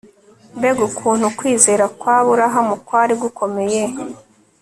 mbega 0.57 0.81
ukuntu 0.89 1.23
ukwizera 1.31 1.85
kwa 1.99 2.15
aburahamu 2.21 2.75
kwari 2.87 3.13
gukomeye 3.23 3.81